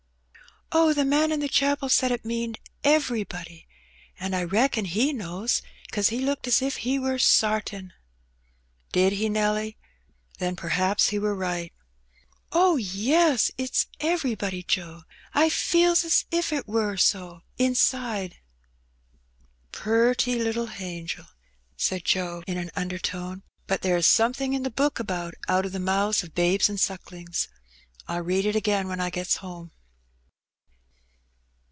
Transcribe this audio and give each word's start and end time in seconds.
)"Oh, 0.81 0.93
the 0.93 1.03
man 1.03 1.33
in 1.33 1.41
the 1.41 1.49
chapel 1.49 1.89
said 1.89 2.13
it 2.13 2.23
meaned 2.23 2.57
^very* 2.81 2.93
^ 2.93 2.95
In 2.95 2.97
which 2.97 3.27
Joe 3.27 3.35
Wrag 3.35 3.39
has 3.41 3.41
a 3.41 3.41
Vision. 3.41 3.41
81 3.41 3.41
ody, 3.41 3.67
an' 4.21 4.33
I 4.39 4.43
reckon 4.45 4.85
he 4.85 5.11
knows, 5.11 5.61
'cause 5.91 6.11
lie 6.13 6.17
looked 6.19 6.47
as 6.47 6.61
if 6.61 6.77
he 6.77 6.97
nr 6.97 7.19
sartin/' 7.19 7.85
*^ 7.87 7.91
Did 8.93 9.11
he, 9.11 9.27
Nelly? 9.27 9.77
Then 10.39 10.55
perhaps 10.55 11.09
he 11.09 11.19
wur 11.19 11.35
right/' 11.35 11.73
'* 12.23 12.51
Oh, 12.53 12.77
yes, 12.77 13.51
it's 13.57 13.87
everybody, 13.99 14.63
Joe. 14.63 15.01
I 15.33 15.49
feels 15.49 16.05
as 16.05 16.23
if 16.31 16.53
it 16.53 16.69
wur 16.69 16.95
so 16.95 17.41
iside." 17.59 18.37
^^Purty 19.73 20.37
little 20.41 20.67
hangel!" 20.67 21.27
said 21.75 22.05
Joe, 22.05 22.45
in 22.47 22.55
an 22.55 22.71
undertone. 22.77 23.43
'^But 23.67 23.83
lere 23.83 23.97
is 23.97 24.07
somethin' 24.07 24.53
in 24.53 24.63
the 24.63 24.69
Book 24.69 24.99
about 25.01 25.33
'out 25.49 25.65
of 25.65 25.73
the 25.73 25.79
mouths 25.81 26.23
f 26.23 26.33
babes 26.33 26.69
an' 26.69 26.77
sucklings.' 26.77 27.49
I'll 28.07 28.21
read 28.21 28.45
it 28.45 28.55
again 28.55 28.87
when 28.87 29.01
I 29.01 29.09
gets 29.09 29.43
ome." 29.43 29.71